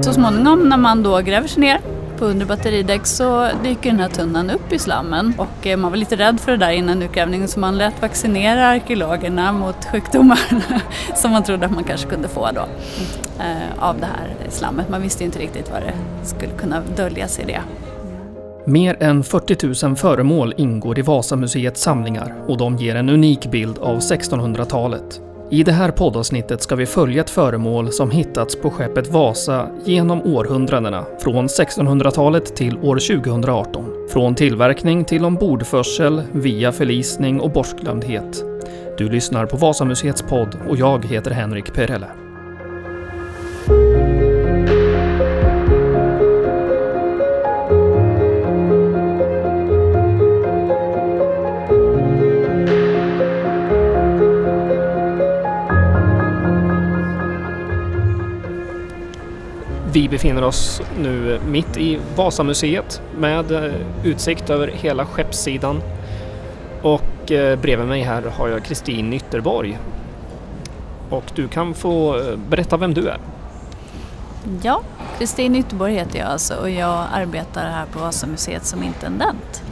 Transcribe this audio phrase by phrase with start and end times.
[0.00, 1.80] Så småningom när man då gräver sig ner
[2.18, 5.96] på under batteridäck så dyker den här tunnan upp i slammen och eh, man var
[5.96, 10.40] lite rädd för det där innan utgrävningen så man lät vaccinera arkeologerna mot sjukdomar
[11.14, 12.60] som man trodde att man kanske kunde få då
[13.40, 14.88] eh, av det här slammet.
[14.88, 15.94] Man visste inte riktigt vad det
[16.26, 17.60] skulle kunna dölja sig i det.
[18.66, 23.78] Mer än 40 000 föremål ingår i Vasamuseets samlingar och de ger en unik bild
[23.78, 25.20] av 1600-talet.
[25.50, 30.22] I det här poddavsnittet ska vi följa ett föremål som hittats på skeppet Vasa genom
[30.22, 34.08] århundradena, från 1600-talet till år 2018.
[34.10, 38.44] Från tillverkning till ombordförsel, via förlisning och bortglömdhet.
[38.98, 42.25] Du lyssnar på Vasamuseets podd och jag heter Henrik Perelle.
[60.46, 63.72] Oss nu mitt i Vasamuseet med eh,
[64.04, 65.82] utsikt över hela skeppssidan.
[66.82, 69.78] Och eh, bredvid mig här har jag Kristin Nytterborg.
[71.10, 73.18] Och du kan få eh, berätta vem du är.
[74.62, 74.82] Ja,
[75.18, 79.62] Kristin Nytterborg heter jag alltså och jag arbetar här på Vasamuseet som intendent.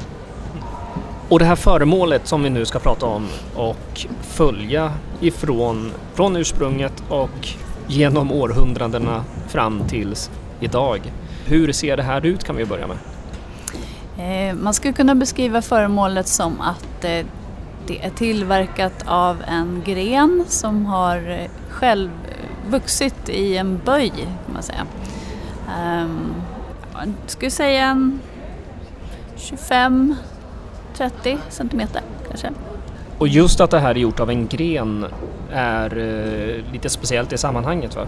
[1.28, 7.02] Och det här föremålet som vi nu ska prata om och följa ifrån från ursprunget
[7.08, 7.48] och
[7.86, 10.30] genom århundradena fram tills
[10.64, 11.12] idag.
[11.46, 12.96] Hur ser det här ut kan vi börja med?
[14.18, 17.26] Eh, man skulle kunna beskriva föremålet som att eh,
[17.86, 22.10] det är tillverkat av en gren som har eh, själv
[22.68, 24.86] vuxit i en böj kan man säga.
[25.78, 26.34] Ehm,
[26.94, 28.20] jag skulle säga en
[29.36, 30.16] 25-30
[31.48, 32.50] centimeter kanske.
[33.18, 35.06] Och just att det här är gjort av en gren
[35.52, 35.90] är
[36.72, 38.06] lite speciellt i sammanhanget va?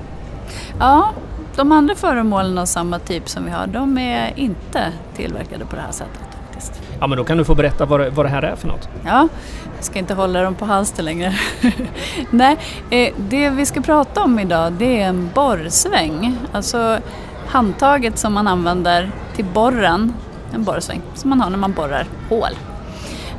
[0.79, 1.13] Ja,
[1.57, 5.83] de andra föremålen av samma typ som vi har, de är inte tillverkade på det
[5.83, 6.21] här sättet.
[6.47, 6.83] Faktiskt.
[7.01, 8.89] Ja, men då kan du få berätta vad det, vad det här är för något.
[9.05, 9.29] Ja,
[9.77, 11.35] jag ska inte hålla dem på halster längre.
[12.31, 12.57] Nej,
[12.91, 16.39] eh, det vi ska prata om idag det är en borrsväng.
[16.53, 16.99] Alltså
[17.47, 20.15] handtaget som man använder till borren,
[20.55, 22.53] en borrsväng som man har när man borrar hål.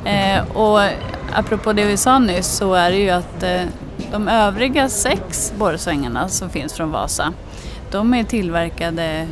[0.04, 0.80] Eh, och
[1.34, 3.62] apropå det vi sa nyss så är det ju att eh,
[4.12, 7.32] de övriga sex borrsvängarna som finns från Vasa,
[7.90, 9.26] de är tillverkade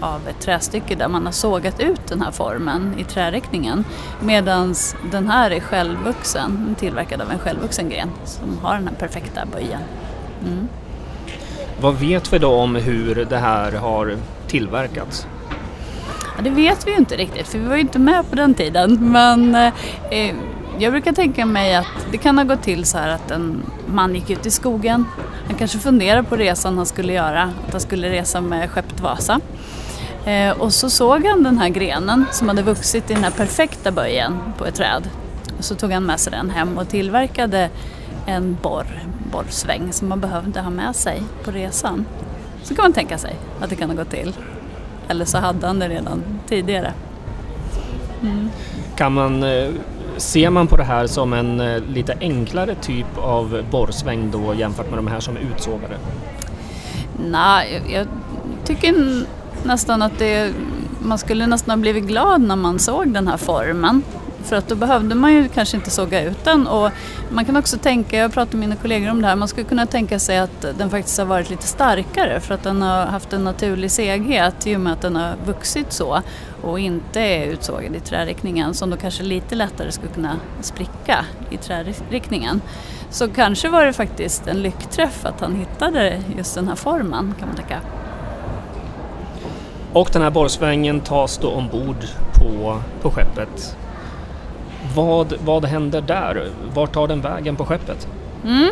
[0.00, 3.84] av ett trästycke där man har sågat ut den här formen i träräckningen.
[4.20, 4.74] Medan
[5.10, 9.80] den här är självvuxen, tillverkad av en självvuxen gren som har den här perfekta böjen.
[10.46, 10.68] Mm.
[11.80, 14.16] Vad vet vi då om hur det här har
[14.46, 15.26] tillverkats?
[16.36, 18.54] Ja, det vet vi ju inte riktigt för vi var ju inte med på den
[18.54, 19.12] tiden.
[19.12, 20.34] Men eh,
[20.78, 24.14] jag brukar tänka mig att det kan ha gått till så här att en man
[24.14, 25.04] gick ut i skogen.
[25.46, 29.40] Han kanske funderade på resan han skulle göra, att han skulle resa med skeppet Vasa.
[30.24, 33.90] Eh, och så såg han den här grenen som hade vuxit i den här perfekta
[33.90, 35.08] böjen på ett träd.
[35.58, 37.70] Och så tog han med sig den hem och tillverkade
[38.26, 39.02] en borr,
[39.32, 42.06] borrsväng som man behövde ha med sig på resan.
[42.62, 44.32] Så kan man tänka sig att det kan ha gått till.
[45.08, 46.92] Eller så hade han det redan tidigare.
[48.22, 48.50] Mm.
[48.96, 49.70] Kan man eh,
[50.16, 54.90] Ser man på det här som en eh, lite enklare typ av borrsväng då jämfört
[54.90, 55.98] med de här som är utsågade?
[57.30, 58.06] Nej, jag
[58.64, 58.94] tycker
[59.62, 60.52] nästan att det,
[60.98, 64.02] man skulle nästan ha blivit glad när man såg den här formen.
[64.44, 66.90] För att då behövde man ju kanske inte såga ut den och
[67.30, 69.86] man kan också tänka, jag pratar med mina kollegor om det här, man skulle kunna
[69.86, 73.44] tänka sig att den faktiskt har varit lite starkare för att den har haft en
[73.44, 76.22] naturlig seghet i och med att den har vuxit så
[76.64, 81.56] och inte är utsågad i träriktningen som då kanske lite lättare skulle kunna spricka i
[81.56, 82.60] träriktningen.
[83.10, 87.48] Så kanske var det faktiskt en lyckträff att han hittade just den här formen kan
[87.48, 87.80] man tänka.
[89.92, 91.96] Och den här borrsvängen tas då ombord
[92.34, 93.76] på, på skeppet.
[94.94, 96.50] Vad, vad händer där?
[96.74, 98.08] Vart tar den vägen på skeppet?
[98.44, 98.70] Mm.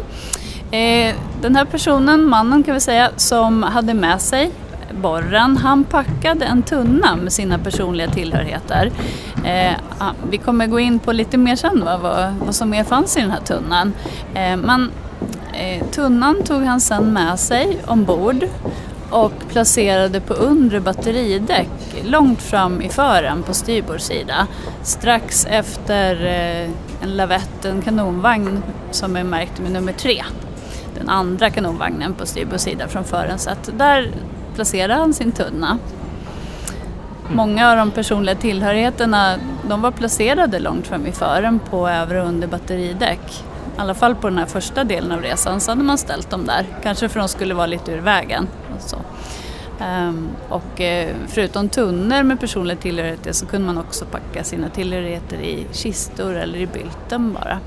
[0.71, 4.51] Eh, den här personen, mannen kan vi säga, som hade med sig
[4.93, 8.91] borren, han packade en tunna med sina personliga tillhörigheter.
[9.45, 12.85] Eh, ah, vi kommer gå in på lite mer sen va, vad, vad som mer
[12.85, 13.93] fanns i den här tunnan.
[14.35, 14.91] Eh, men
[15.53, 18.45] eh, tunnan tog han sen med sig ombord
[19.11, 21.69] och placerade på undre batteridäck
[22.05, 24.47] långt fram i fören på styrbord sida.
[24.83, 26.71] Strax efter eh,
[27.03, 30.25] en lavett, en kanonvagn som är märkt med nummer tre.
[30.99, 33.39] Den andra kanonvagnen på styrbord sida från fören.
[33.39, 34.11] Så att där
[34.55, 35.79] placerade han sin tunna.
[37.31, 39.37] Många av de personliga tillhörigheterna
[39.69, 43.45] de var placerade långt fram i fören på över och under batteridäck.
[43.77, 46.47] I alla fall på den här första delen av resan så hade man ställt dem
[46.47, 46.67] där.
[46.83, 48.49] Kanske för att de skulle vara lite ur vägen.
[48.77, 48.97] Och så.
[49.81, 55.37] Ehm, och eh, förutom tunnor med personliga tillhörigheter så kunde man också packa sina tillhörigheter
[55.37, 57.59] i kistor eller i bylten bara.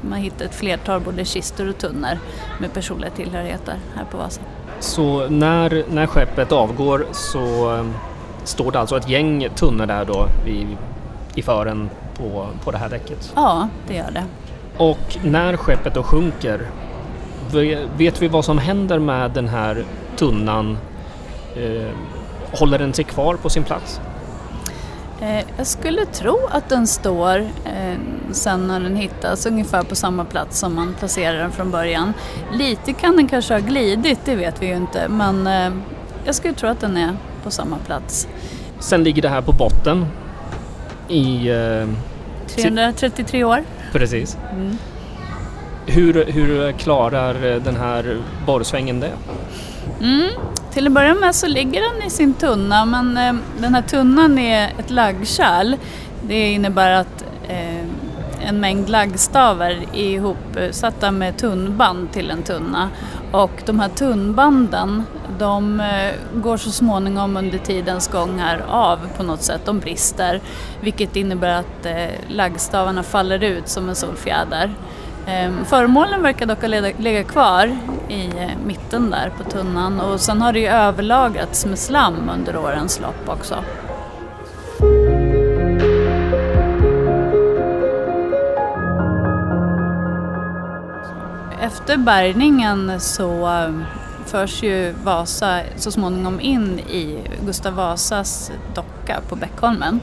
[0.00, 2.18] Man hittade ett flertal både kistor och tunnor
[2.60, 4.40] med personliga tillhörigheter här på Vasa.
[4.80, 7.94] Så när, när skeppet avgår så um,
[8.44, 10.66] står det alltså ett gäng tunnor där då i,
[11.34, 13.32] i fören på, på det här däcket?
[13.34, 14.24] Ja, det gör det.
[14.76, 16.66] Och när skeppet då sjunker,
[17.96, 19.84] vet vi vad som händer med den här
[20.16, 20.78] tunnan?
[21.56, 21.90] Eh,
[22.52, 24.00] håller den sig kvar på sin plats?
[25.20, 27.98] Eh, jag skulle tro att den står eh,
[28.32, 32.12] sen när den hittas ungefär på samma plats som man placerade den från början.
[32.52, 35.72] Lite kan den kanske ha glidit, det vet vi ju inte, men eh,
[36.24, 38.28] jag skulle tro att den är på samma plats.
[38.78, 40.06] Sen ligger det här på botten
[41.08, 41.50] i...
[42.46, 43.64] 333 år.
[43.92, 44.38] Precis.
[44.52, 44.78] Mm.
[45.86, 49.12] Hur, hur klarar den här borrsvängen det?
[50.00, 50.30] Mm.
[50.76, 54.38] Till att börja med så ligger den i sin tunna men eh, den här tunnan
[54.38, 55.76] är ett laggkärl.
[56.22, 57.84] Det innebär att eh,
[58.40, 62.90] en mängd laggstavar är ihopsatta med tunnband till en tunna
[63.32, 65.02] och de här tunnbanden
[65.38, 70.40] de eh, går så småningom under tidens gång här av på något sätt, de brister
[70.80, 74.74] vilket innebär att eh, laggstavarna faller ut som en solfjäder.
[75.26, 76.68] Ehm, föremålen verkar dock ha
[76.98, 77.78] legat kvar
[78.08, 82.56] i eh, mitten där på tunnan och sen har det ju överlagrats med slam under
[82.56, 83.64] årens lopp också.
[91.60, 93.84] Efter bärgningen så ehm,
[94.26, 100.00] förs ju Vasa så småningom in i Gustav Vasas docka på Beckholmen.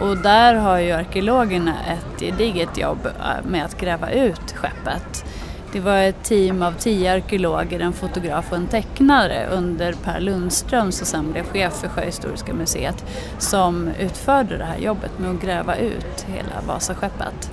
[0.00, 5.24] Och där har ju arkeologerna ett gediget jobb eh, med att gräva ut skeppet.
[5.72, 10.92] Det var ett team av tio arkeologer, en fotograf och en tecknare under Per Lundström
[10.92, 13.04] som sen blev chef för Sjöhistoriska museet
[13.38, 17.50] som utförde det här jobbet med att gräva ut hela Vasaskeppet.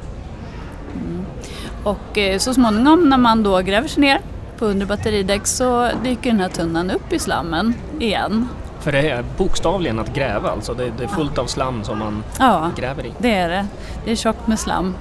[0.93, 1.25] Mm.
[1.83, 4.21] Och eh, så småningom när man då gräver sig ner
[4.57, 8.47] på under batteridäck så dyker den här tunnan upp i slammen igen
[8.83, 10.73] för det är bokstavligen att gräva alltså?
[10.73, 13.07] Det, det är fullt av slam som man ja, gräver i?
[13.07, 13.67] Ja, det är det.
[14.05, 14.95] Det är tjockt med slam.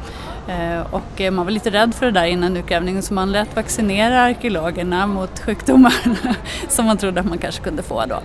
[0.49, 3.57] Eh, och eh, man var lite rädd för det där innan utgrävningen så man lät
[3.57, 5.95] vaccinera arkeologerna mot sjukdomar
[6.69, 8.21] som man trodde att man kanske kunde få då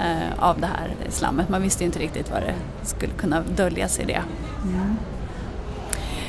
[0.00, 1.48] eh, av det här slammet.
[1.48, 4.22] Man visste inte riktigt vad det skulle kunna dölja sig i det.
[4.62, 4.96] Mm.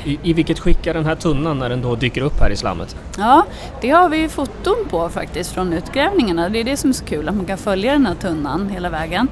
[0.04, 2.56] I, I vilket skick är den här tunnan när den då dyker upp här i
[2.56, 2.96] slammet?
[3.18, 3.46] Ja,
[3.80, 6.48] det har vi foton på faktiskt från utgrävningarna.
[6.48, 8.90] Det är det som är så kul, att man kan följa den här tunnan hela
[8.90, 9.28] vägen.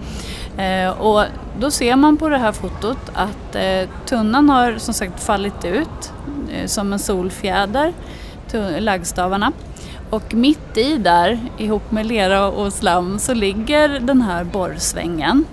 [0.56, 1.24] Eh, och
[1.58, 6.12] då ser man på det här fotot att eh, tunnan har som sagt fallit ut
[6.52, 7.92] eh, som en solfjäder,
[8.78, 9.52] laggstavarna.
[10.10, 15.44] Och mitt i där, ihop med lera och slam, så ligger den här borrsvängen.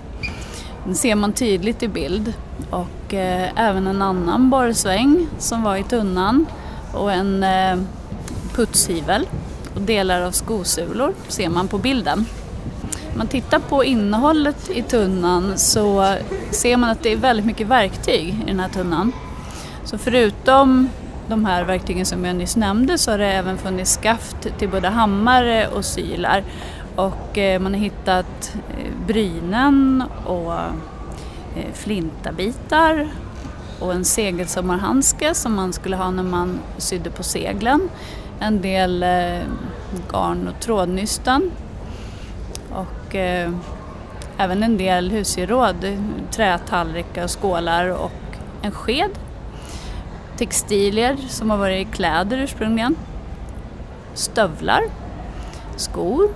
[0.84, 2.32] Den ser man tydligt i bild
[2.70, 6.46] och eh, även en annan borrsväng som var i tunnan
[6.92, 7.78] och en eh,
[8.54, 9.28] putshyvel
[9.74, 12.26] och delar av skosulor ser man på bilden.
[13.12, 16.16] Om man tittar på innehållet i tunnan så
[16.50, 19.12] ser man att det är väldigt mycket verktyg i den här tunnan.
[19.84, 20.88] Så förutom
[21.28, 24.88] de här verktygen som jag nyss nämnde så har det även funnits skaft till både
[24.88, 26.44] hammare och sylar
[26.96, 30.52] och eh, man har hittat eh, brynen och
[31.56, 33.08] Eh, flintabitar
[33.80, 37.88] och en segelsommarhandske som man skulle ha när man sydde på seglen.
[38.40, 39.40] En del eh,
[40.12, 41.50] garn och trådnystan
[42.70, 43.52] och eh,
[44.38, 45.98] även en del husgeråd,
[46.30, 49.10] trätallrikar och skålar och en sked.
[50.36, 52.96] Textilier som har varit kläder ursprungligen.
[54.14, 54.82] Stövlar,
[55.76, 56.28] skor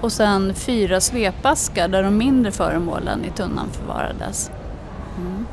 [0.00, 4.50] och sen fyra svepaskar där de mindre föremålen i tunnan förvarades.
[5.18, 5.46] Mm.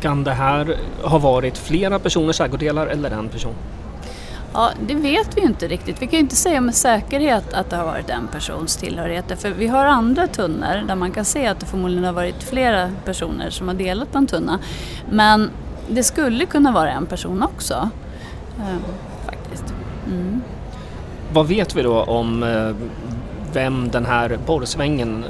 [0.00, 3.54] Kan det här ha varit flera personers ägodelar eller en person?
[4.52, 6.02] Ja, det vet vi ju inte riktigt.
[6.02, 9.50] Vi kan ju inte säga med säkerhet att det har varit en persons tillhörigheter för
[9.50, 13.50] vi har andra tunnor där man kan se att det förmodligen har varit flera personer
[13.50, 14.58] som har delat på en tunna.
[15.10, 15.50] Men
[15.88, 17.90] det skulle kunna vara en person också.
[18.58, 18.76] Eh,
[19.26, 19.74] faktiskt.
[20.06, 20.42] Mm.
[21.34, 22.70] Vad vet vi då om eh,
[23.52, 25.24] vem den här borrsvängen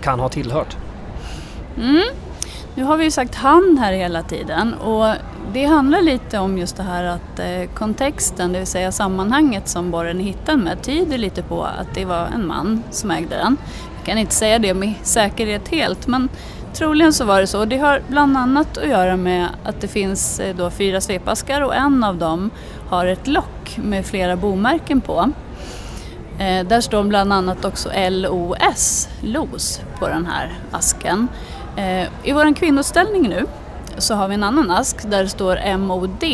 [0.00, 0.76] kan ha tillhört?
[1.76, 2.02] Mm.
[2.74, 5.14] Nu har vi ju sagt han här hela tiden och
[5.52, 9.90] det handlar lite om just det här att eh, kontexten, det vill säga sammanhanget som
[9.90, 13.56] borren är hittad med, tyder lite på att det var en man som ägde den.
[13.96, 16.28] Jag kan inte säga det med säkerhet helt men
[16.74, 17.64] troligen så var det så.
[17.64, 21.74] Det har bland annat att göra med att det finns eh, då fyra svepaskar och
[21.74, 22.50] en av dem
[22.88, 25.32] har ett lock med flera bomärken på.
[26.40, 31.28] Eh, där står bland annat också LOS, LOS, på den här asken.
[31.76, 33.46] Eh, I vår kvinnoställning nu
[33.98, 36.24] så har vi en annan ask där det står MOD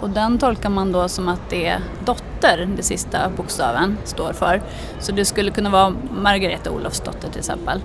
[0.00, 4.62] och den tolkar man då som att det är dotter, det sista bokstaven står för.
[5.00, 7.80] Så det skulle kunna vara Margareta Olofsdotter till exempel,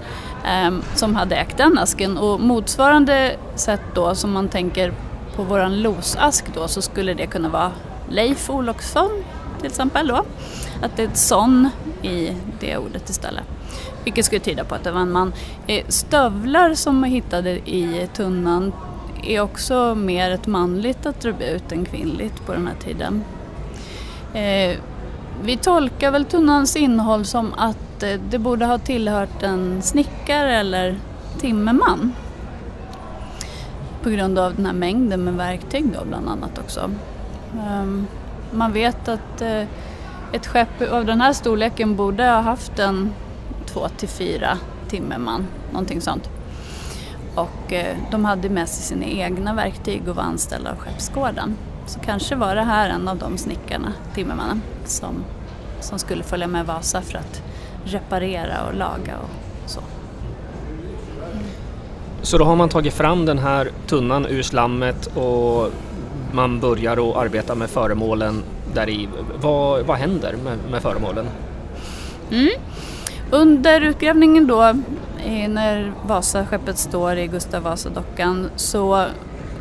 [0.45, 4.93] eh, som hade ägt den asken och motsvarande sätt då som man tänker
[5.35, 7.71] på våran losask då så skulle det kunna vara
[8.09, 9.23] Leif Olofsson
[9.63, 10.25] till exempel då.
[10.81, 11.69] Att det är ett son
[12.01, 13.43] i det ordet istället.
[14.03, 15.33] Vilket skulle tyda på att det var en man.
[15.67, 18.73] Eh, stövlar som man hittade i tunnan
[19.23, 23.23] är också mer ett manligt attribut än kvinnligt på den här tiden.
[24.33, 24.77] Eh,
[25.43, 30.97] vi tolkar väl tunnans innehåll som att eh, det borde ha tillhört en snickare eller
[31.39, 32.13] timmerman.
[34.01, 36.91] På grund av den här mängden med verktyg då bland annat också.
[37.59, 38.07] Ehm,
[38.53, 39.63] man vet att eh,
[40.31, 43.13] ett skepp av den här storleken borde ha haft en
[43.65, 44.57] två till fyra
[44.89, 46.29] timmerman, någonting sånt.
[47.35, 51.55] Och eh, de hade med sig sina egna verktyg och var anställda av Skeppsgården.
[51.85, 55.23] Så kanske var det här en av de snickarna, timmermannen, som,
[55.79, 57.41] som skulle följa med Vasa för att
[57.85, 59.81] reparera och laga och så.
[62.21, 65.69] Så då har man tagit fram den här tunnan ur slammet och
[66.33, 69.09] man börjar att arbeta med föremålen där i.
[69.41, 71.25] Vad, vad händer med, med föremålen?
[72.31, 72.49] Mm.
[73.31, 74.73] Under utgrävningen då,
[75.49, 79.05] när Vasaskeppet står i Gustav Vasa-dockan, så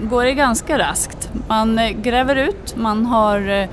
[0.00, 1.30] går det ganska raskt.
[1.48, 3.68] Man eh, gräver ut, man har eh,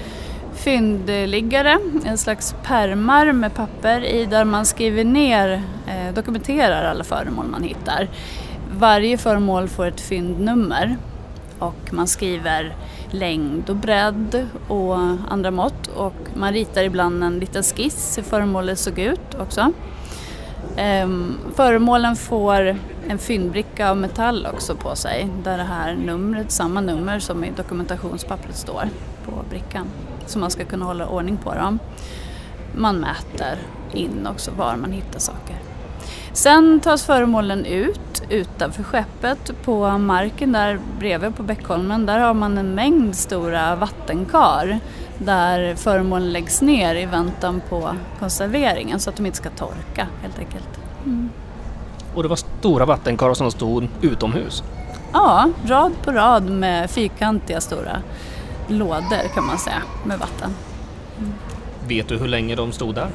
[0.54, 7.46] fyndliggare, en slags permar med papper i där man skriver ner, eh, dokumenterar alla föremål
[7.46, 8.08] man hittar.
[8.72, 10.98] Varje föremål får ett fyndnummer
[11.60, 12.76] och man skriver
[13.12, 14.98] längd och bredd och
[15.30, 19.74] andra mått och man ritar ibland en liten skiss hur föremålet såg ut också.
[20.78, 26.82] Ehm, föremålen får en fyndbricka av metall också på sig där det här numret, samma
[26.82, 28.90] nummer som i dokumentationspappret står
[29.26, 29.88] på brickan.
[30.26, 31.80] Så man ska kunna hålla ordning på dem.
[32.76, 33.58] Man mäter
[33.94, 35.69] in också var man hittar saker.
[36.34, 42.06] Sen tas föremålen ut utanför skeppet på marken där bredvid på Bäckholmen.
[42.06, 44.80] Där har man en mängd stora vattenkar
[45.18, 50.40] där föremålen läggs ner i väntan på konserveringen så att de inte ska torka helt
[50.40, 50.70] enkelt.
[51.06, 51.30] Mm.
[52.16, 54.64] Och det var stora vattenkar som stod utomhus?
[55.14, 58.02] Ja, rad på rad med fyrkantiga stora
[58.68, 60.50] lådor kan man säga med vatten.
[61.18, 61.34] Mm.
[61.88, 63.10] Vet du hur länge de stod där?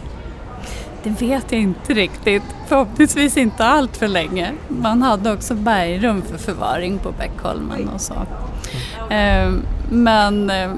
[1.04, 2.42] Det vet jag inte riktigt.
[2.66, 4.52] Förhoppningsvis inte allt för länge.
[4.68, 8.14] Man hade också bergrum för förvaring på Bäckholmen och så.
[9.10, 9.62] Mm.
[9.90, 10.70] Men eh,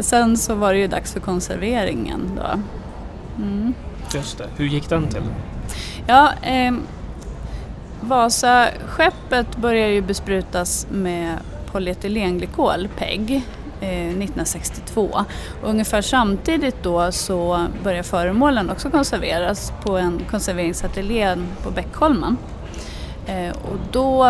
[0.00, 2.60] sen så var det ju dags för konserveringen då.
[3.42, 3.74] Mm.
[4.14, 4.46] Just det.
[4.56, 5.22] Hur gick den till?
[6.06, 6.72] Ja, eh,
[8.00, 11.38] Vasaskeppet började ju besprutas med
[11.72, 13.42] polyetylenglykol, PEG,
[13.80, 15.24] Eh, 1962.
[15.62, 22.36] Och ungefär samtidigt då så börjar föremålen också konserveras på en konserveringsateljé på Bäckholmen.
[23.26, 24.26] Eh, och då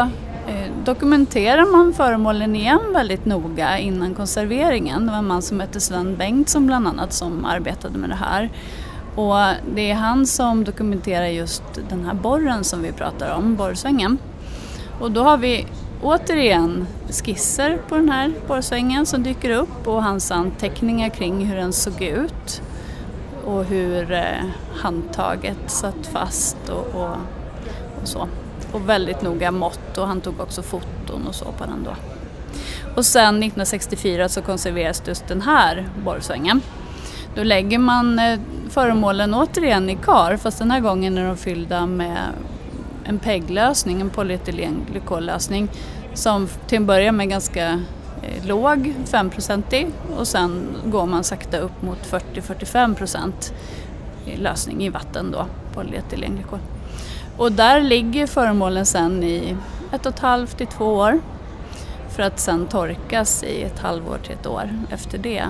[0.49, 5.07] eh, dokumenterar man föremålen igen väldigt noga innan konserveringen.
[5.07, 8.51] Det var en man som hette Sven Bengtsson bland annat som arbetade med det här.
[9.15, 9.37] Och
[9.75, 14.19] det är han som dokumenterar just den här borren som vi pratar om, borrsvängen.
[15.01, 15.67] Och då har vi
[16.03, 21.73] återigen skisser på den här borrsvängen som dyker upp och hans anteckningar kring hur den
[21.73, 22.63] såg ut
[23.45, 27.17] och hur eh, handtaget satt fast och, och,
[28.03, 28.29] och, så.
[28.73, 31.91] Och väldigt noga mått och han tog också foton och så på den då.
[32.97, 36.61] Och sen 1964 så konserveras just den här borrsvängen.
[37.35, 38.39] Då lägger man eh,
[38.71, 42.19] föremålen återigen i kar fast den här gången är de fyllda med
[43.09, 45.69] en PEG-lösning, en polyetylenglykollösning
[46.15, 47.69] som till en början med ganska
[48.23, 49.87] eh, låg, 5-procentig
[50.17, 51.99] och sen går man sakta upp mot
[52.35, 53.55] 40-45 procent
[54.37, 56.59] lösning i vatten då, polyetylenglykol.
[57.37, 59.57] Och där ligger föremålen sen i
[59.93, 61.21] ett och ett halvt till två år
[62.09, 65.45] för att sen torkas i ett halvår till ett år efter det.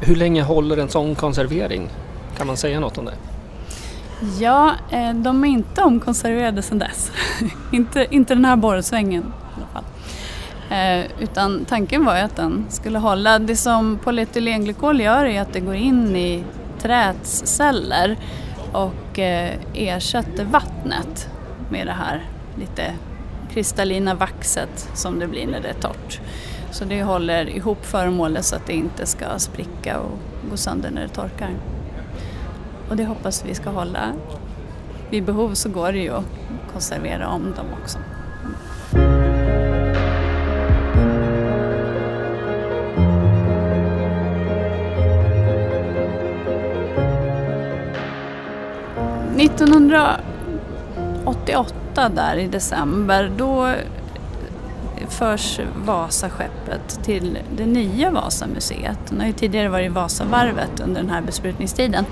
[0.00, 1.88] Hur länge håller en sån konservering?
[2.36, 3.14] Kan man säga något om det?
[4.40, 7.12] Ja, eh, de är inte omkonserverade sedan dess.
[7.72, 9.84] inte, inte den här borrsvängen i alla fall.
[10.70, 13.38] Eh, utan tanken var ju att den skulle hålla.
[13.38, 16.44] Det som polyetylenglykol gör är att det går in i
[16.78, 18.16] träets celler
[18.72, 21.28] och eh, ersätter vattnet
[21.70, 22.24] med det här
[22.56, 22.92] lite
[23.52, 26.20] kristallina vaxet som det blir när det är torrt.
[26.70, 30.18] Så det håller ihop föremålet så att det inte ska spricka och
[30.50, 31.50] gå sönder när det torkar
[32.90, 34.12] och det hoppas vi ska hålla.
[35.10, 36.24] Vid behov så går det ju att
[36.72, 37.98] konservera om dem också.
[49.38, 53.74] 1988 där i december då
[55.08, 58.98] förs Vasaskeppet till det nya Vasamuseet.
[59.08, 62.04] Den har ju tidigare varit Vasavarvet under den här besprutningstiden.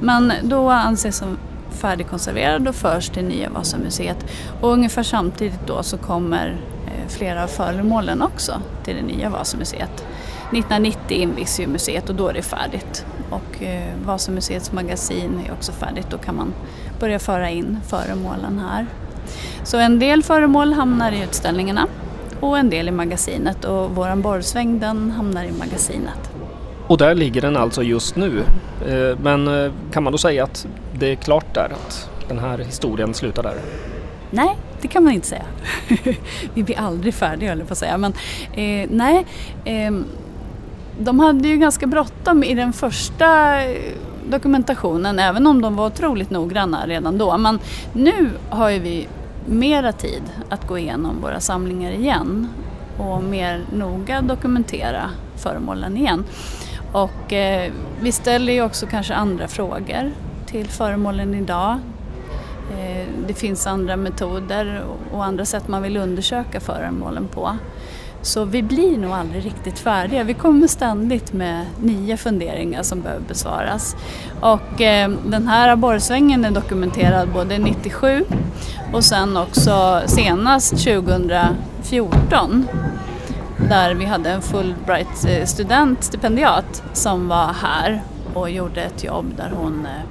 [0.00, 1.38] Men då anses som
[1.70, 4.26] färdigkonserverad och förs till nya Vasamuseet.
[4.60, 10.04] Och ungefär samtidigt då så kommer eh, flera av föremålen också till det nya Vasamuseet.
[10.52, 13.06] 1990 invigs ju museet och då är det färdigt.
[13.30, 16.54] Och eh, Vasamuseets magasin är också färdigt, då kan man
[17.00, 18.86] börja föra in föremålen här.
[19.62, 21.86] Så en del föremål hamnar i utställningarna
[22.40, 26.30] och en del i magasinet och våran borrsväng den hamnar i magasinet.
[26.86, 28.42] Och där ligger den alltså just nu.
[28.88, 30.66] Eh, men eh, kan man då säga att
[30.98, 33.54] det är klart där, att den här historien slutar där?
[34.30, 35.44] Nej, det kan man inte säga.
[36.54, 37.98] Vi blir aldrig färdiga höll på att säga.
[37.98, 38.12] Men
[38.52, 39.26] eh, nej,
[39.64, 39.92] eh,
[40.98, 43.54] de hade ju ganska bråttom i den första
[44.30, 47.38] dokumentationen även om de var otroligt noggranna redan då.
[47.38, 47.58] Men
[47.92, 49.08] nu har ju vi
[49.48, 52.48] mera tid att gå igenom våra samlingar igen
[52.98, 56.24] och mer noga dokumentera föremålen igen.
[56.92, 60.12] Och eh, vi ställer ju också kanske andra frågor
[60.46, 61.78] till föremålen idag.
[62.78, 67.56] Eh, det finns andra metoder och andra sätt man vill undersöka föremålen på.
[68.28, 70.24] Så vi blir nog aldrig riktigt färdiga.
[70.24, 73.96] Vi kommer ständigt med nya funderingar som behöver besvaras.
[74.40, 78.24] Och eh, den här borrsvängen är dokumenterad både 97
[78.92, 82.68] och sen också senast 2014
[83.68, 88.02] där vi hade en Fulbright-student, eh, stipendiat, som var här
[88.34, 90.02] och gjorde ett jobb där hon eh,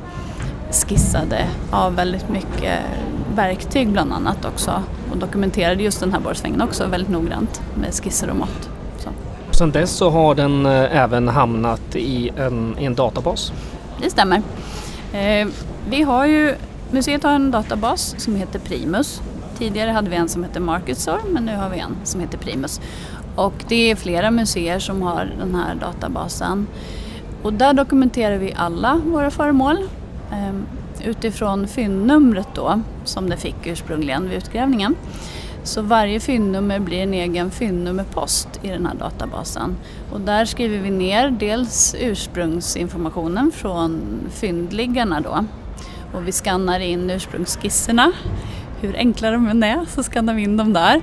[0.72, 2.80] skissade av väldigt mycket
[3.38, 8.30] verktyg bland annat också och dokumenterade just den här borrsvängen också väldigt noggrant med skisser
[8.30, 8.70] och mått.
[8.98, 9.10] Så.
[9.52, 13.52] Sen dess så har den eh, även hamnat i en, i en databas?
[14.02, 14.42] Det stämmer.
[15.14, 15.48] Eh,
[15.90, 16.56] vi har ju,
[16.92, 19.22] museet har en databas som heter Primus.
[19.58, 22.82] Tidigare hade vi en som hette Marketsor men nu har vi en som heter Primus.
[23.36, 26.68] Och det är flera museer som har den här databasen.
[27.44, 29.78] Och där dokumenterar vi alla våra föremål.
[31.06, 34.96] Utifrån fyndnumret då, som det fick ursprungligen vid utgrävningen.
[35.64, 39.78] Så varje fyndnummer blir en egen fyndnummerpost i den här databasen.
[40.12, 45.46] Och där skriver vi ner dels ursprungsinformationen från fyndliggarna då.
[46.14, 48.12] Och vi skannar in ursprungsskisserna.
[48.82, 51.02] Hur enkla de än är så skannar vi in dem där.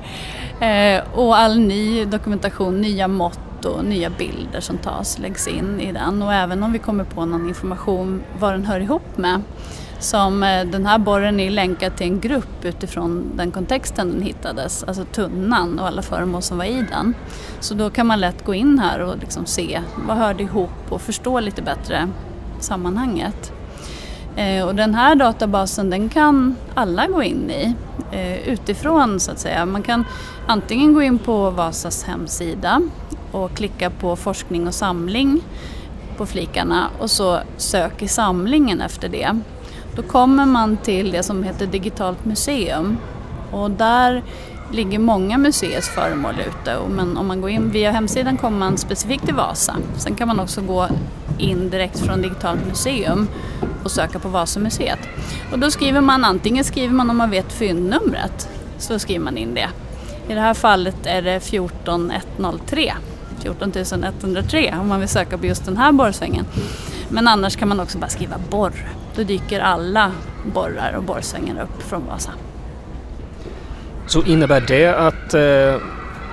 [0.60, 5.92] Eh, och all ny dokumentation, nya mått och nya bilder som tas läggs in i
[5.92, 6.22] den.
[6.22, 9.42] Och även om vi kommer på någon information vad den hör ihop med
[10.04, 14.84] som eh, den här borren är länkad till en grupp utifrån den kontexten den hittades,
[14.84, 17.14] alltså tunnan och alla föremål som var i den.
[17.60, 21.00] Så då kan man lätt gå in här och liksom se vad hörde ihop och
[21.00, 22.08] förstå lite bättre
[22.60, 23.52] sammanhanget.
[24.36, 27.74] Eh, och den här databasen den kan alla gå in i
[28.12, 29.66] eh, utifrån så att säga.
[29.66, 30.04] Man kan
[30.46, 32.80] antingen gå in på Vasas hemsida
[33.32, 35.40] och klicka på forskning och samling
[36.16, 39.40] på flikarna och så sök i samlingen efter det.
[39.96, 42.98] Då kommer man till det som heter Digitalt museum
[43.50, 44.22] och där
[44.72, 46.78] ligger många museers föremål ute.
[46.88, 49.76] Men om man går in via hemsidan kommer man specifikt till Vasa.
[49.96, 50.88] Sen kan man också gå
[51.38, 53.28] in direkt från Digitalt museum
[53.84, 54.98] och söka på Vasamuseet.
[55.52, 59.54] Och då skriver man antingen skriver man om man vet fyndnumret så skriver man in
[59.54, 59.68] det.
[60.28, 62.94] I det här fallet är det 14103.
[63.38, 63.72] 14
[64.20, 66.46] 103 om man vill söka på just den här borrsvängen.
[67.08, 68.88] Men annars kan man också bara skriva borr.
[69.16, 70.12] Då dyker alla
[70.54, 72.30] borrar och borrsvängar upp från Vasa.
[74.06, 75.82] Så innebär det att eh,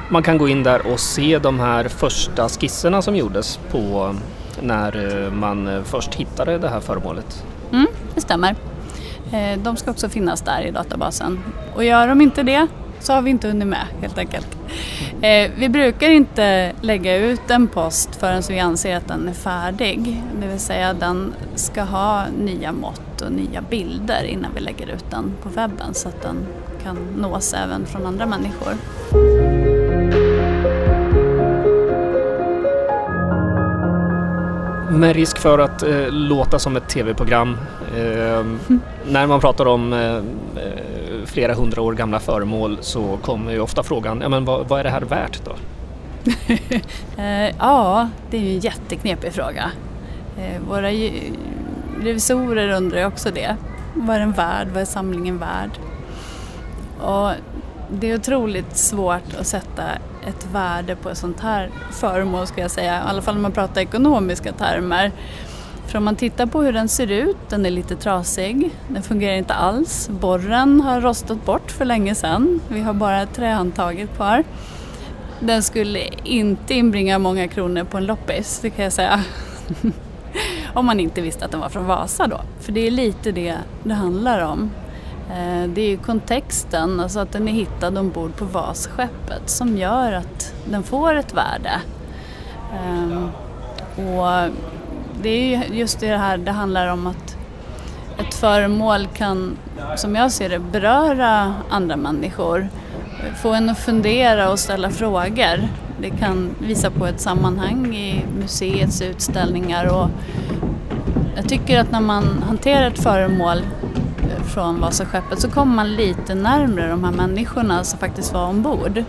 [0.09, 4.15] man kan gå in där och se de här första skisserna som gjordes på
[4.61, 7.45] när eh, man eh, först hittade det här föremålet?
[7.71, 8.55] Mm, det stämmer.
[9.33, 11.39] Eh, de ska också finnas där i databasen.
[11.75, 12.67] Och gör de inte det
[12.99, 14.57] så har vi inte hunnit med helt enkelt.
[15.21, 20.23] Eh, vi brukar inte lägga ut en post förrän vi anser att den är färdig.
[20.41, 25.05] Det vill säga den ska ha nya mått och nya bilder innan vi lägger ut
[25.09, 26.35] den på webben så att den
[26.83, 28.73] kan nås även från andra människor.
[34.91, 37.57] Med risk för att eh, låta som ett tv-program.
[37.95, 38.79] Eh, mm.
[39.07, 40.15] När man pratar om eh,
[40.63, 44.79] eh, flera hundra år gamla föremål så kommer ju ofta frågan, ja men vad, vad
[44.79, 45.55] är det här värt då?
[47.17, 49.71] Eh, ja, det är ju en jätteknepig fråga.
[50.37, 50.89] Eh, våra
[52.01, 53.55] revisorer undrar ju också det.
[53.93, 54.67] Vad är den värd?
[54.73, 55.69] Vad är samlingen värd?
[57.01, 57.31] Och
[57.89, 59.83] det är otroligt svårt att sätta
[60.27, 63.51] ett värde på ett sånt här föremål ska jag säga, i alla fall om man
[63.51, 65.11] pratar ekonomiska termer.
[65.91, 69.35] För om man tittar på hur den ser ut, den är lite trasig, den fungerar
[69.35, 70.09] inte alls.
[70.09, 74.43] Borren har rostat bort för länge sedan, vi har bara trähandtaget kvar.
[75.39, 79.23] Den skulle inte inbringa många kronor på en loppis, det kan jag säga.
[80.73, 83.57] om man inte visste att den var från Vasa då, för det är lite det
[83.83, 84.71] det handlar om.
[85.29, 90.13] Eh, det är ju kontexten, alltså att den är hittad ombord på Vasskeppet som gör
[90.13, 91.81] att den får ett värde.
[92.73, 93.29] Ehm,
[93.95, 94.51] och
[95.23, 97.37] det är ju just det här det handlar om att
[98.17, 99.57] ett föremål kan,
[99.95, 102.69] som jag ser det, beröra andra människor.
[103.41, 105.67] Få en att fundera och ställa frågor.
[106.01, 110.09] Det kan visa på ett sammanhang i museets utställningar och
[111.35, 116.35] jag tycker att när man hanterar ett föremål eh, från Vasaskeppet så kommer man lite
[116.35, 119.03] närmre de här människorna som faktiskt var ombord.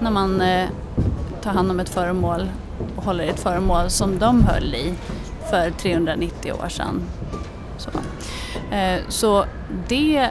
[0.00, 0.68] När man eh,
[1.42, 2.48] tar hand om ett föremål
[2.96, 4.94] och håller i ett föremål som de höll i
[5.50, 7.02] för 390 år sedan.
[7.76, 7.90] Så,
[8.74, 9.44] eh, så
[9.88, 10.30] det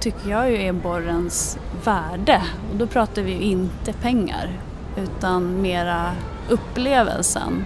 [0.00, 4.50] tycker jag ju är borrens värde och då pratar vi ju inte pengar
[4.96, 6.10] utan mera
[6.48, 7.64] upplevelsen.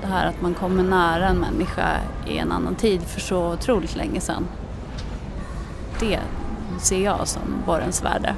[0.00, 1.96] Det här att man kommer nära en människa
[2.26, 4.46] i en annan tid för så otroligt länge sedan
[6.00, 6.20] det
[6.78, 8.34] ser jag som borrens värde.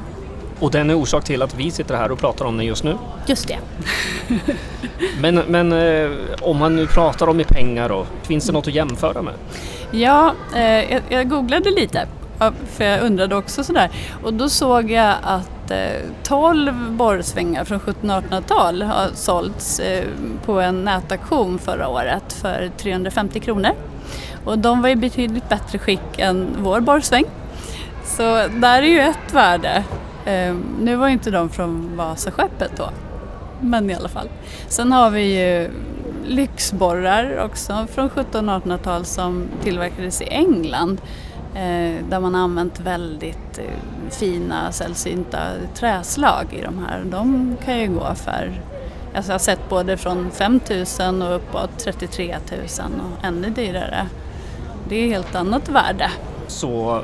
[0.60, 2.96] Och den är orsak till att vi sitter här och pratar om den just nu?
[3.26, 3.58] Just det.
[5.20, 8.74] men men eh, om man nu pratar om i pengar då, finns det något att
[8.74, 9.34] jämföra med?
[9.90, 12.06] Ja, eh, jag, jag, googlade lite
[12.66, 13.90] för jag undrade också sådär
[14.22, 20.04] och då såg jag att eh, 12 borrsvängar från 1700-1800-tal har sålts eh,
[20.44, 23.70] på en nätaktion förra året för 350 kronor.
[24.44, 27.24] Och de var i betydligt bättre skick än vår borrsväng.
[28.04, 29.84] Så där är ju ett värde.
[30.28, 32.90] Ehm, nu var inte de från Vasaskeppet då,
[33.60, 34.28] men i alla fall.
[34.68, 35.70] Sen har vi ju
[36.26, 41.00] lyxborrar också från 1700-1800-tal som tillverkades i England
[41.54, 45.38] eh, där man använt väldigt eh, fina sällsynta
[45.74, 47.04] träslag i de här.
[47.04, 48.62] De kan ju gå för,
[49.14, 50.60] alltså jag har sett både från 5
[51.00, 52.60] 000 och uppåt 33 000
[53.00, 54.06] och ännu dyrare.
[54.88, 56.10] Det är ett helt annat värde.
[56.46, 57.02] Så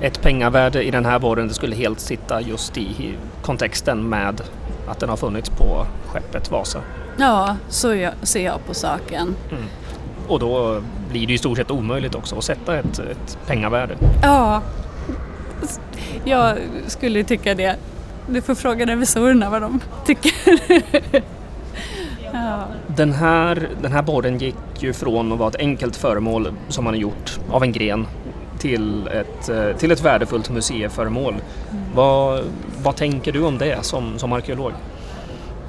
[0.00, 4.40] ett pengavärde i den här borren det skulle helt sitta just i kontexten med
[4.88, 6.80] att den har funnits på skeppet Vasa.
[7.16, 9.36] Ja, så ser jag på saken.
[9.50, 9.62] Mm.
[10.28, 13.96] Och då blir det i stort sett omöjligt också att sätta ett, ett pengavärde.
[14.22, 14.62] Ja,
[16.24, 17.76] jag skulle tycka det.
[18.28, 20.32] Du får fråga revisorerna vad de tycker.
[22.32, 22.64] ja.
[22.86, 26.94] den, här, den här borren gick ju från att vara ett enkelt föremål som man
[26.94, 28.06] har gjort av en gren
[28.62, 31.34] till ett, eh, till ett värdefullt museiföremål.
[31.34, 31.84] Mm.
[31.94, 32.44] Vad,
[32.82, 34.72] vad tänker du om det som, som arkeolog?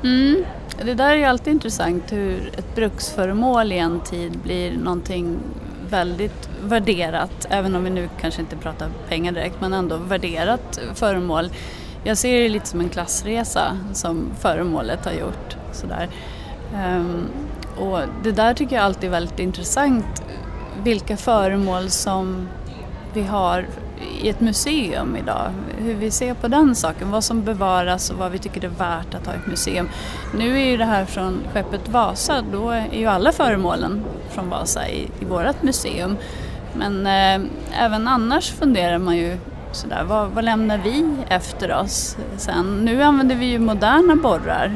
[0.03, 0.43] Mm.
[0.85, 5.37] Det där är ju alltid intressant hur ett bruksföremål i en tid blir någonting
[5.89, 11.49] väldigt värderat, även om vi nu kanske inte pratar pengar direkt, men ändå värderat föremål.
[12.03, 15.57] Jag ser det lite som en klassresa som föremålet har gjort.
[15.71, 16.09] Sådär.
[16.73, 17.27] Um,
[17.77, 20.23] och det där tycker jag alltid är väldigt intressant,
[20.83, 22.47] vilka föremål som
[23.13, 23.65] vi har
[24.21, 25.51] i ett museum idag.
[25.77, 29.13] Hur vi ser på den saken, vad som bevaras och vad vi tycker är värt
[29.13, 29.89] att ha i ett museum.
[30.37, 34.87] Nu är ju det här från skeppet Vasa, då är ju alla föremålen från Vasa
[34.87, 36.17] i, i vårt museum.
[36.73, 37.49] Men eh,
[37.83, 39.37] även annars funderar man ju
[39.71, 42.85] sådär, vad, vad lämnar vi efter oss sen?
[42.85, 44.71] Nu använder vi ju moderna borrar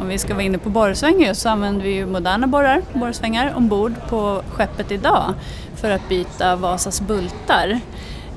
[0.00, 3.92] om vi ska vara inne på borrsvängar så använder vi ju moderna borrar, borrsvängar ombord
[4.08, 5.34] på skeppet idag
[5.74, 7.80] för att byta Vasas bultar.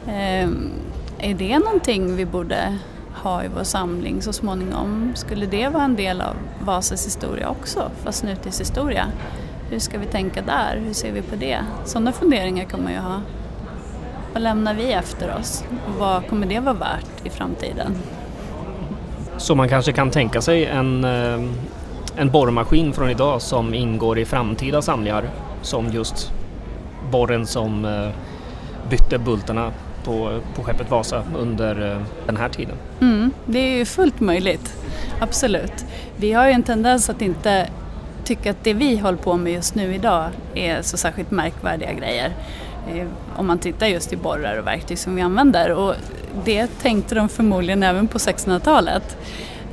[0.08, 0.50] Eh,
[1.18, 2.78] är det någonting vi borde
[3.14, 5.12] ha i vår samling så småningom?
[5.16, 9.08] Skulle det vara en del av Vasas historia också, fast nutidshistoria?
[9.70, 10.82] Hur ska vi tänka där?
[10.86, 11.60] Hur ser vi på det?
[11.86, 13.22] Sådana funderingar kan man ju ha.
[14.34, 15.64] Vad lämnar vi efter oss?
[16.00, 17.96] Vad kommer det vara värt i framtiden?
[19.38, 21.42] Så man kanske kan tänka sig en, eh,
[22.16, 25.24] en borrmaskin från idag som ingår i framtida samlingar
[25.62, 26.32] som just
[27.12, 28.10] borren som eh,
[28.90, 29.72] bytte bultarna
[30.04, 32.76] på, på skeppet Vasa under eh, den här tiden.
[33.02, 34.74] Mm, det är ju fullt möjligt,
[35.20, 35.86] absolut.
[36.18, 37.70] Vi har ju en tendens att inte
[38.24, 42.34] tycka att det vi håller på med just nu idag är så särskilt märkvärdiga grejer.
[43.36, 45.96] Om man tittar just i borrar och verktyg som vi använder och
[46.46, 49.18] det tänkte de förmodligen även på 1600-talet.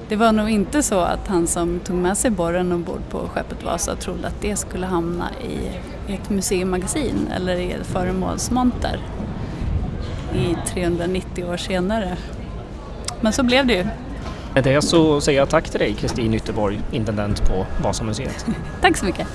[0.08, 3.64] det var nog inte så att han som tog med sig borren ombord på skeppet
[3.64, 5.68] Vasa trodde att det skulle hamna i
[6.12, 9.00] ett museimagasin eller i ett föremålsmonter
[10.34, 12.16] i 390 år senare.
[13.20, 13.86] Men så blev det ju.
[14.54, 18.46] Med det så säger jag tack till dig Kristin Ytterborg, intendent på Vasamuseet.
[18.80, 19.26] tack så mycket.